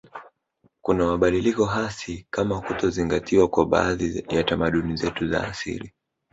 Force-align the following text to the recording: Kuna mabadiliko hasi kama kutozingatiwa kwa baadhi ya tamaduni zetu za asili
Kuna 0.81 1.05
mabadiliko 1.07 1.65
hasi 1.65 2.27
kama 2.29 2.61
kutozingatiwa 2.61 3.47
kwa 3.47 3.65
baadhi 3.65 4.25
ya 4.29 4.43
tamaduni 4.43 4.95
zetu 4.97 5.27
za 5.27 5.47
asili 5.47 5.93